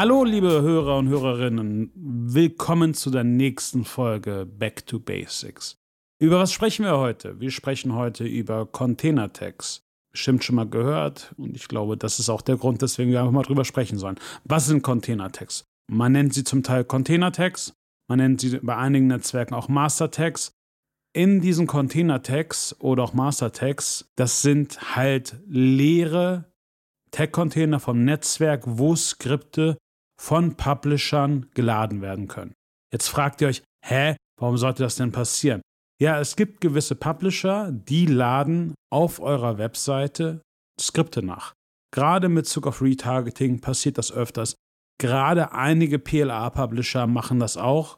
[0.00, 1.92] Hallo, liebe Hörer und Hörerinnen.
[1.94, 5.76] Willkommen zu der nächsten Folge Back to Basics.
[6.18, 7.38] Über was sprechen wir heute?
[7.38, 9.82] Wir sprechen heute über Container Tags.
[10.10, 13.32] Bestimmt schon mal gehört und ich glaube, das ist auch der Grund, weswegen wir einfach
[13.34, 14.16] mal drüber sprechen sollen.
[14.44, 15.66] Was sind Container Tags?
[15.86, 17.74] Man nennt sie zum Teil Container Tags,
[18.08, 20.52] man nennt sie bei einigen Netzwerken auch Master Tags.
[21.12, 26.50] In diesen Container Tags oder auch Master Tags, das sind halt leere
[27.10, 29.76] Tag-Container vom Netzwerk, wo Skripte
[30.20, 32.52] von Publishern geladen werden können.
[32.92, 35.62] Jetzt fragt ihr euch, hä, warum sollte das denn passieren?
[35.98, 40.42] Ja, es gibt gewisse Publisher, die laden auf eurer Webseite
[40.78, 41.54] Skripte nach.
[41.90, 44.56] Gerade mit Zug auf Retargeting passiert das öfters.
[45.00, 47.96] Gerade einige PLA-Publisher machen das auch.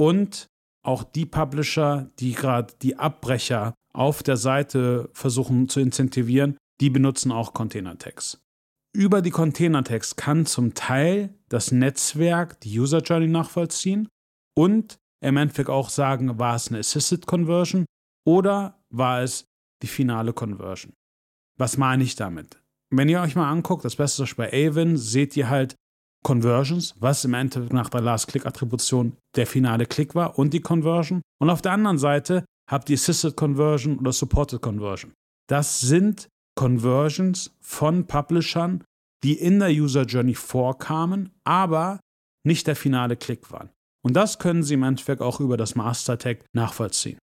[0.00, 0.48] Und
[0.84, 7.30] auch die Publisher, die gerade die Abbrecher auf der Seite versuchen zu incentivieren, die benutzen
[7.30, 8.41] auch Container-Tags.
[8.94, 14.08] Über die Container-Tags kann zum Teil das Netzwerk die User Journey nachvollziehen
[14.54, 17.86] und im Endeffekt auch sagen, war es eine Assisted Conversion
[18.26, 19.46] oder war es
[19.82, 20.92] die finale Conversion.
[21.58, 22.60] Was meine ich damit?
[22.90, 25.74] Wenn ihr euch mal anguckt, das Beste ist bei Avon, seht ihr halt
[26.22, 31.22] Conversions, was im Endeffekt nach der Last-Click-Attribution der finale Klick war und die Conversion.
[31.40, 35.12] Und auf der anderen Seite habt ihr Assisted Conversion oder Supported Conversion.
[35.48, 38.84] Das sind Conversions von Publishern,
[39.24, 42.00] die in der User Journey vorkamen, aber
[42.44, 43.70] nicht der finale Klick waren.
[44.04, 47.18] Und das können Sie im Endeffekt auch über das Master Tag nachvollziehen.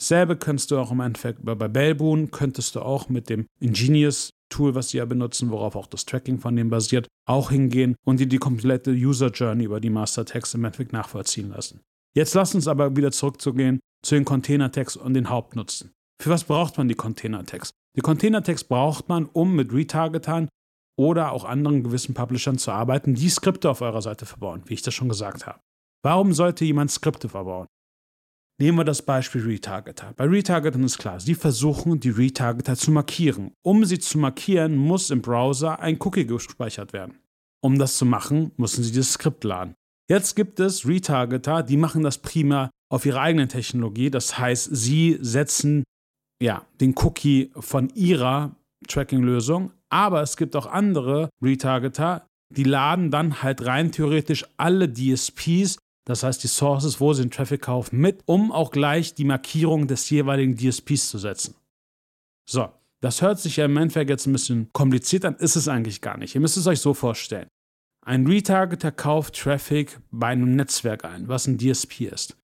[0.00, 4.74] Selbe könntest du auch im Endeffekt bei Bellboon, könntest du auch mit dem Ingenious Tool,
[4.74, 8.26] was sie ja benutzen, worauf auch das Tracking von dem basiert, auch hingehen und dir
[8.26, 11.80] die komplette User Journey über die Master Tags im Endeffekt nachvollziehen lassen.
[12.16, 15.92] Jetzt lass uns aber wieder zurückzugehen zu den Container Tags und den Hauptnutzen.
[16.20, 17.70] Für was braucht man die Container Tags?
[17.98, 20.48] Die Container Tags braucht man, um mit Retargetern
[20.96, 24.82] oder auch anderen gewissen Publishern zu arbeiten, die Skripte auf eurer Seite verbauen, wie ich
[24.82, 25.58] das schon gesagt habe.
[26.04, 27.66] Warum sollte jemand Skripte verbauen?
[28.60, 30.12] Nehmen wir das Beispiel Retargeter.
[30.16, 33.50] Bei Retargetern ist klar, sie versuchen, die Retargeter zu markieren.
[33.64, 37.18] Um sie zu markieren, muss im Browser ein Cookie gespeichert werden.
[37.60, 39.74] Um das zu machen, müssen sie das Skript laden.
[40.08, 44.08] Jetzt gibt es Retargeter, die machen das prima auf ihrer eigenen Technologie.
[44.08, 45.82] Das heißt, sie setzen
[46.42, 48.54] ja, den Cookie von ihrer
[48.86, 49.72] Tracking-Lösung.
[49.90, 56.22] Aber es gibt auch andere Retargeter, die laden dann halt rein theoretisch alle DSPs, das
[56.22, 60.08] heißt die Sources, wo sie den Traffic kaufen, mit, um auch gleich die Markierung des
[60.08, 61.54] jeweiligen DSPs zu setzen.
[62.48, 66.00] So, das hört sich ja im Endeffekt jetzt ein bisschen kompliziert an, ist es eigentlich
[66.00, 66.34] gar nicht.
[66.34, 67.48] Ihr müsst es euch so vorstellen.
[68.04, 72.36] Ein Retargeter kauft Traffic bei einem Netzwerk ein, was ein DSP ist.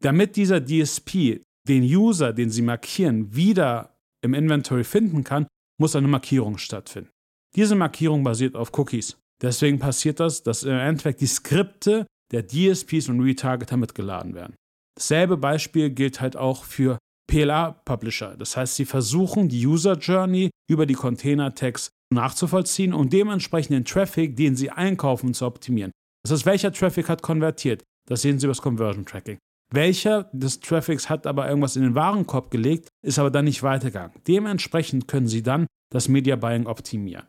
[0.00, 5.46] Damit dieser DSP den User, den sie markieren, wieder im Inventory finden kann,
[5.80, 7.10] muss eine Markierung stattfinden.
[7.56, 9.16] Diese Markierung basiert auf Cookies.
[9.42, 14.54] Deswegen passiert das, dass im Endeffekt die Skripte der DSPs und Retargeter mitgeladen werden.
[14.96, 18.36] Dasselbe Beispiel gilt halt auch für PLA-Publisher.
[18.36, 24.36] Das heißt, sie versuchen, die User Journey über die Container-Tags nachzuvollziehen und dementsprechend den Traffic,
[24.36, 25.90] den sie einkaufen, zu optimieren.
[26.22, 27.82] Das heißt, welcher Traffic hat konvertiert?
[28.08, 29.38] Das sehen Sie über das Conversion Tracking.
[29.74, 34.12] Welcher des Traffics hat aber irgendwas in den Warenkorb gelegt, ist aber dann nicht weitergegangen.
[34.26, 37.26] Dementsprechend können Sie dann das Media Buying optimieren.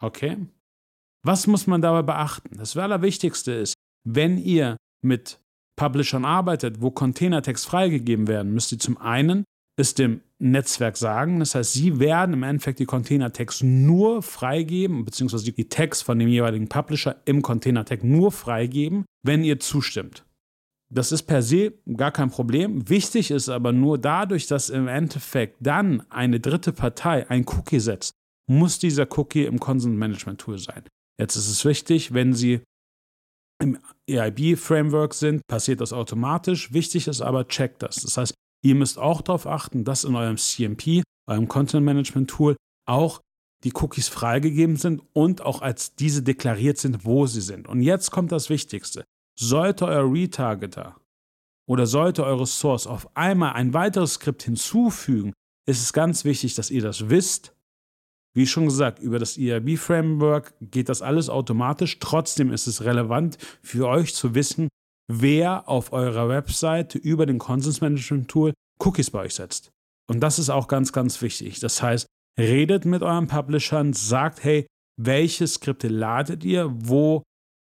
[0.00, 0.38] Okay?
[1.24, 2.56] Was muss man dabei beachten?
[2.56, 5.38] Das Allerwichtigste ist, wenn ihr mit
[5.76, 9.44] Publishern arbeitet, wo Container-Tags freigegeben werden, müsst ihr zum einen
[9.78, 11.38] es dem Netzwerk sagen.
[11.40, 16.28] Das heißt, sie werden im Endeffekt die Container-Tags nur freigeben, beziehungsweise die Tags von dem
[16.28, 20.24] jeweiligen Publisher im Container-Tag nur freigeben, wenn ihr zustimmt.
[20.94, 22.88] Das ist per se gar kein Problem.
[22.88, 28.12] Wichtig ist aber nur dadurch, dass im Endeffekt dann eine dritte Partei ein Cookie setzt,
[28.46, 30.84] muss dieser Cookie im Consent Management Tool sein.
[31.18, 32.60] Jetzt ist es wichtig, wenn Sie
[33.58, 33.78] im
[34.10, 36.72] EIB-Framework sind, passiert das automatisch.
[36.72, 37.96] Wichtig ist aber, checkt das.
[37.96, 38.34] Das heißt,
[38.64, 42.56] ihr müsst auch darauf achten, dass in eurem CMP, eurem Content Management Tool,
[42.86, 43.20] auch
[43.64, 47.68] die Cookies freigegeben sind und auch als diese deklariert sind, wo sie sind.
[47.68, 49.04] Und jetzt kommt das Wichtigste.
[49.38, 50.96] Sollte euer Retargeter
[51.66, 55.32] oder sollte eure Source auf einmal ein weiteres Skript hinzufügen,
[55.66, 57.54] ist es ganz wichtig, dass ihr das wisst
[58.34, 61.98] wie schon gesagt, über das ERB-Framework geht das alles automatisch.
[61.98, 64.68] Trotzdem ist es relevant für euch zu wissen,
[65.10, 69.70] wer auf eurer Webseite über den Consens Management Tool Cookies bei euch setzt.
[70.08, 71.60] Und das ist auch ganz, ganz wichtig.
[71.60, 72.06] Das heißt,
[72.38, 74.66] redet mit euren Publishern, sagt, hey,
[74.98, 77.22] welche Skripte ladet ihr, wo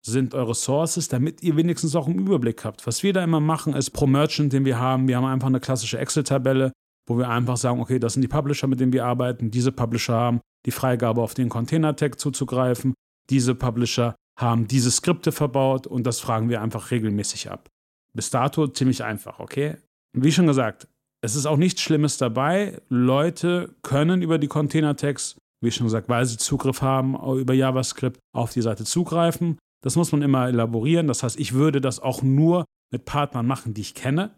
[0.07, 2.87] sind eure Sources, damit ihr wenigstens auch einen Überblick habt.
[2.87, 5.59] Was wir da immer machen, ist pro Merchant, den wir haben, wir haben einfach eine
[5.59, 6.71] klassische Excel-Tabelle,
[7.07, 9.51] wo wir einfach sagen, okay, das sind die Publisher, mit denen wir arbeiten.
[9.51, 12.93] Diese Publisher haben die Freigabe, auf den Container-Tag zuzugreifen.
[13.29, 17.69] Diese Publisher haben diese Skripte verbaut und das fragen wir einfach regelmäßig ab.
[18.13, 19.77] Bis dato ziemlich einfach, okay?
[20.13, 20.87] Wie schon gesagt,
[21.21, 22.81] es ist auch nichts Schlimmes dabei.
[22.89, 28.53] Leute können über die Container-Tags, wie schon gesagt, weil sie Zugriff haben über JavaScript, auf
[28.53, 29.57] die Seite zugreifen.
[29.87, 31.07] Das muss man immer elaborieren.
[31.07, 34.35] Das heißt, ich würde das auch nur mit Partnern machen, die ich kenne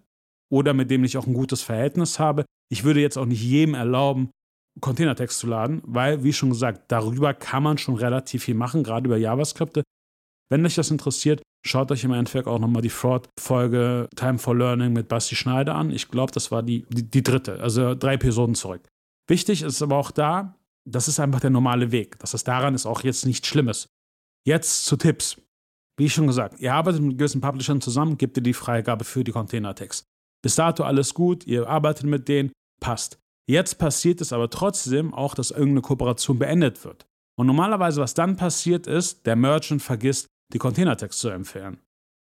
[0.52, 2.46] oder mit denen ich auch ein gutes Verhältnis habe.
[2.72, 4.30] Ich würde jetzt auch nicht jedem erlauben,
[4.80, 9.08] Containertext zu laden, weil, wie schon gesagt, darüber kann man schon relativ viel machen, gerade
[9.08, 9.82] über JavaScript.
[10.52, 14.94] Wenn euch das interessiert, schaut euch im Endeffekt auch nochmal die Fraud-Folge Time for Learning
[14.94, 15.90] mit Basti Schneider an.
[15.90, 18.88] Ich glaube, das war die, die, die dritte, also drei Episoden zurück.
[19.28, 22.20] Wichtig ist aber auch da, das ist einfach der normale Weg.
[22.20, 23.90] Das heißt, daran ist auch jetzt nichts Schlimmes.
[24.46, 25.38] Jetzt zu Tipps.
[25.98, 29.32] Wie schon gesagt, ihr arbeitet mit gewissen Publishern zusammen, gebt ihr die Freigabe für die
[29.32, 30.06] Container-Tags.
[30.42, 33.20] Bis dato alles gut, ihr arbeitet mit denen, passt.
[33.50, 37.06] Jetzt passiert es aber trotzdem auch, dass irgendeine Kooperation beendet wird.
[37.38, 41.80] Und normalerweise, was dann passiert ist, der Merchant vergisst, die Container-Tags zu empfehlen.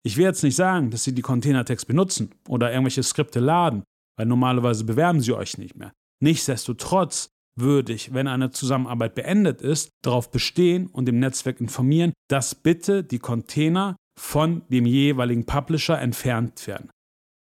[0.03, 3.85] Ich will jetzt nicht sagen, dass Sie die Container-Tags benutzen oder irgendwelche Skripte laden,
[4.17, 5.93] weil normalerweise bewerben Sie euch nicht mehr.
[6.23, 12.55] Nichtsdestotrotz würde ich, wenn eine Zusammenarbeit beendet ist, darauf bestehen und dem Netzwerk informieren, dass
[12.55, 16.91] bitte die Container von dem jeweiligen Publisher entfernt werden.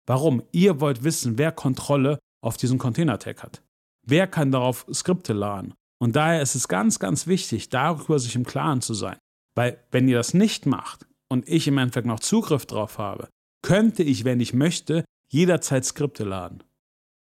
[0.08, 0.44] Warum?
[0.52, 3.62] Ihr wollt wissen, wer Kontrolle auf diesen Container-Tag hat.
[4.08, 5.74] Wer kann darauf Skripte laden?
[6.02, 9.18] Und daher ist es ganz, ganz wichtig, darüber sich im Klaren zu sein.
[9.56, 13.28] Weil wenn ihr das nicht macht und ich im Endeffekt noch Zugriff drauf habe,
[13.62, 16.64] könnte ich, wenn ich möchte, jederzeit Skripte laden.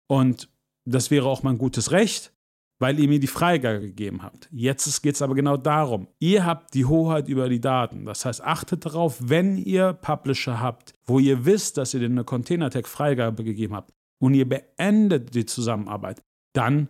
[0.10, 0.50] Und
[0.86, 2.34] das wäre auch mein gutes Recht,
[2.81, 4.50] weil ihr mir die Freigabe gegeben habt.
[4.51, 8.06] Jetzt geht es aber genau darum, ihr habt die Hoheit über die Daten.
[8.06, 12.24] Das heißt, achtet darauf, wenn ihr Publisher habt, wo ihr wisst, dass ihr den eine
[12.24, 16.22] Container-Tag-Freigabe gegeben habt und ihr beendet die Zusammenarbeit,
[16.54, 16.89] dann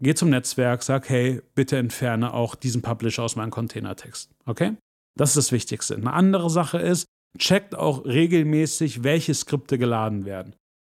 [0.00, 4.30] Geh zum Netzwerk, sag, hey, bitte entferne auch diesen Publisher aus meinem Containertext.
[4.46, 4.76] Okay?
[5.16, 5.96] Das ist das Wichtigste.
[5.96, 7.06] Eine andere Sache ist,
[7.36, 10.54] checkt auch regelmäßig, welche Skripte geladen werden.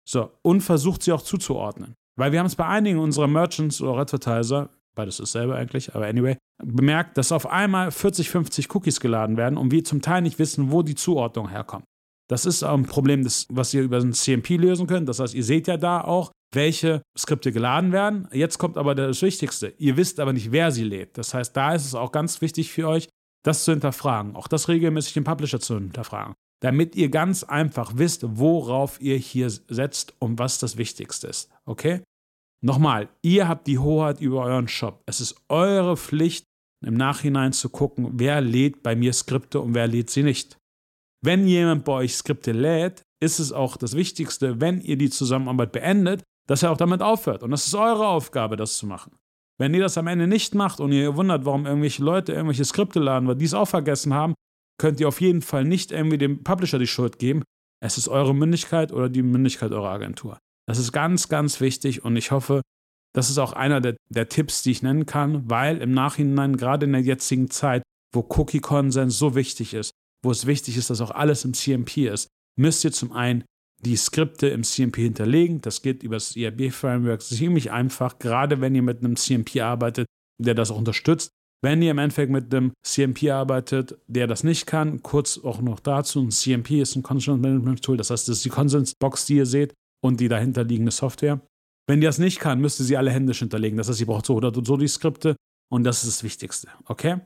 [0.07, 1.95] So, und versucht sie auch zuzuordnen.
[2.17, 6.07] Weil wir haben es bei einigen unserer Merchants oder Advertiser, beides ist dasselbe eigentlich, aber
[6.07, 10.39] anyway, bemerkt, dass auf einmal 40, 50 Cookies geladen werden und wir zum Teil nicht
[10.39, 11.85] wissen, wo die Zuordnung herkommt.
[12.29, 15.09] Das ist ein Problem, das, was ihr über ein CMP lösen könnt.
[15.09, 18.27] Das heißt, ihr seht ja da auch, welche Skripte geladen werden.
[18.31, 19.73] Jetzt kommt aber das Wichtigste.
[19.77, 21.17] Ihr wisst aber nicht, wer sie lädt.
[21.17, 23.09] Das heißt, da ist es auch ganz wichtig für euch,
[23.43, 24.35] das zu hinterfragen.
[24.35, 26.33] Auch das regelmäßig den Publisher zu hinterfragen.
[26.61, 31.49] Damit ihr ganz einfach wisst, worauf ihr hier setzt und was das Wichtigste ist.
[31.65, 32.01] Okay?
[32.63, 35.01] Nochmal, ihr habt die Hoheit über euren Shop.
[35.07, 36.45] Es ist eure Pflicht,
[36.85, 40.57] im Nachhinein zu gucken, wer lädt bei mir Skripte und wer lädt sie nicht.
[41.23, 45.71] Wenn jemand bei euch Skripte lädt, ist es auch das Wichtigste, wenn ihr die Zusammenarbeit
[45.71, 47.43] beendet, dass er auch damit aufhört.
[47.43, 49.15] Und das ist eure Aufgabe, das zu machen.
[49.59, 52.99] Wenn ihr das am Ende nicht macht und ihr wundert, warum irgendwelche Leute irgendwelche Skripte
[52.99, 54.33] laden, weil die es auch vergessen haben,
[54.81, 57.43] könnt ihr auf jeden Fall nicht irgendwie dem Publisher die Schuld geben.
[57.83, 60.39] Es ist eure Mündigkeit oder die Mündigkeit eurer Agentur.
[60.67, 62.63] Das ist ganz, ganz wichtig und ich hoffe,
[63.13, 66.87] das ist auch einer der, der Tipps, die ich nennen kann, weil im Nachhinein, gerade
[66.87, 69.91] in der jetzigen Zeit, wo Cookie-Konsens so wichtig ist,
[70.23, 72.27] wo es wichtig ist, dass auch alles im CMP ist,
[72.59, 73.43] müsst ihr zum einen
[73.85, 75.61] die Skripte im CMP hinterlegen.
[75.61, 80.07] Das geht über das IRB-Framework ziemlich einfach, gerade wenn ihr mit einem CMP arbeitet,
[80.41, 81.29] der das auch unterstützt.
[81.63, 85.79] Wenn ihr im Endeffekt mit einem CMP arbeitet, der das nicht kann, kurz auch noch
[85.79, 89.35] dazu, ein CMP ist ein Consent Management Tool, das heißt, das ist die Consents-Box, die
[89.35, 91.39] ihr seht und die dahinterliegende Software.
[91.87, 93.77] Wenn ihr das nicht kann, müsst ihr sie alle händisch hinterlegen.
[93.77, 95.35] Das heißt, ihr braucht so oder so die Skripte
[95.69, 96.67] und das ist das Wichtigste.
[96.85, 97.19] Okay?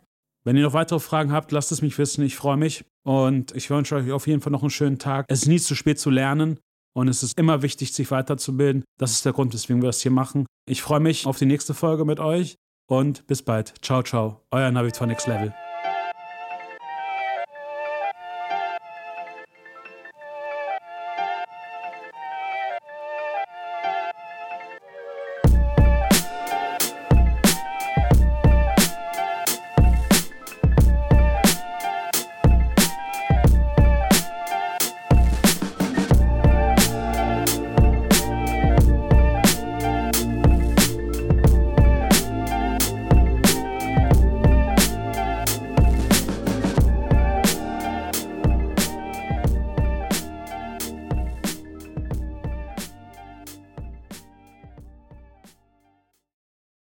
[0.43, 2.23] Wenn ihr noch weitere Fragen habt, lasst es mich wissen.
[2.23, 5.25] Ich freue mich und ich wünsche euch auf jeden Fall noch einen schönen Tag.
[5.29, 6.59] Es ist nie zu spät zu lernen
[6.93, 8.83] und es ist immer wichtig, sich weiterzubilden.
[8.99, 10.45] Das ist der Grund, weswegen wir das hier machen.
[10.67, 13.73] Ich freue mich auf die nächste Folge mit euch und bis bald.
[13.81, 14.41] Ciao, ciao.
[14.51, 14.91] Euer Navi
[15.27, 15.53] Level.